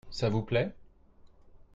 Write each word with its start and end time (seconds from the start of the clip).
Ça 0.09 0.29
vous 0.29 0.41
plait? 0.41 0.73